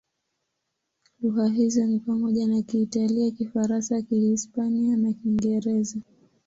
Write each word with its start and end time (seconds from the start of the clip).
Lugha 1.21 1.47
hizo 1.47 1.85
ni 1.85 1.99
pamoja 1.99 2.47
na 2.47 2.61
Kiitalia, 2.61 3.31
Kifaransa, 3.31 4.01
Kihispania 4.01 4.97
na 4.97 5.13
Kiingereza. 5.13 5.97